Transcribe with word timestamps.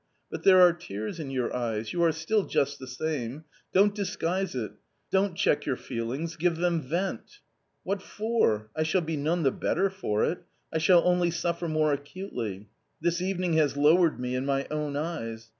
"But 0.31 0.41
there 0.41 0.59
are 0.61 0.73
tears 0.73 1.19
in 1.19 1.29
your 1.29 1.55
eyes; 1.55 1.93
you 1.93 2.01
are 2.01 2.11
still 2.11 2.47
just 2.47 2.79
the 2.79 2.87
same; 2.87 3.43
don't 3.71 3.93
disguise 3.93 4.55
it, 4.55 4.71
don't 5.11 5.35
check 5.35 5.67
your 5.67 5.75
feelings, 5.77 6.35
give 6.37 6.57
them 6.57 6.81
vent." 6.81 7.37
"What 7.83 8.01
for? 8.01 8.71
I 8.75 8.81
shall 8.81 9.01
be 9.01 9.15
none 9.15 9.43
the 9.43 9.51
better 9.51 9.91
for 9.91 10.23
it. 10.25 10.39
I 10.73 10.79
shall 10.79 11.03
only 11.07 11.29
suffer 11.29 11.67
more 11.67 11.93
acutely. 11.93 12.67
This 12.99 13.21
evening 13.21 13.53
has 13.57 13.77
lowered 13.77 14.19
me 14.19 14.33
in 14.33 14.43
my 14.43 14.65
own 14.71 14.95
eyes. 14.95 15.49